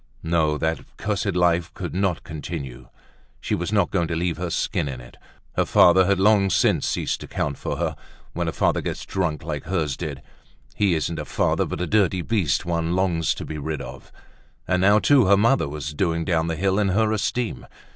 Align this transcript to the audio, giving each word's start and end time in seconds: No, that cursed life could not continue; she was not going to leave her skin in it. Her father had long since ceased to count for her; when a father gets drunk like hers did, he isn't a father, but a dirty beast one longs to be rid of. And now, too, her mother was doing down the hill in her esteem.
No, 0.23 0.57
that 0.57 0.79
cursed 0.97 1.35
life 1.35 1.71
could 1.75 1.93
not 1.93 2.23
continue; 2.23 2.87
she 3.39 3.53
was 3.53 3.71
not 3.71 3.91
going 3.91 4.07
to 4.07 4.15
leave 4.15 4.37
her 4.37 4.49
skin 4.49 4.87
in 4.87 4.99
it. 4.99 5.15
Her 5.55 5.63
father 5.65 6.07
had 6.07 6.19
long 6.19 6.49
since 6.49 6.87
ceased 6.87 7.21
to 7.21 7.27
count 7.27 7.59
for 7.59 7.77
her; 7.77 7.95
when 8.33 8.47
a 8.47 8.51
father 8.51 8.81
gets 8.81 9.05
drunk 9.05 9.43
like 9.43 9.65
hers 9.65 9.95
did, 9.95 10.23
he 10.73 10.95
isn't 10.95 11.19
a 11.19 11.23
father, 11.25 11.65
but 11.67 11.81
a 11.81 11.85
dirty 11.85 12.23
beast 12.23 12.65
one 12.65 12.95
longs 12.95 13.35
to 13.35 13.45
be 13.45 13.59
rid 13.59 13.79
of. 13.79 14.11
And 14.67 14.81
now, 14.81 14.97
too, 14.97 15.25
her 15.25 15.37
mother 15.37 15.69
was 15.69 15.93
doing 15.93 16.25
down 16.25 16.47
the 16.47 16.55
hill 16.55 16.79
in 16.79 16.87
her 16.89 17.11
esteem. 17.11 17.67